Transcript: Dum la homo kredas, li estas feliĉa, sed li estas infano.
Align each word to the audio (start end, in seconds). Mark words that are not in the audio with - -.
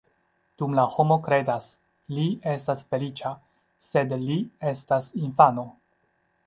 Dum 0.61 0.71
la 0.77 0.85
homo 0.95 1.17
kredas, 1.27 1.67
li 2.17 2.25
estas 2.55 2.83
feliĉa, 2.93 3.35
sed 3.91 4.19
li 4.27 4.41
estas 4.75 5.13
infano. 5.29 5.73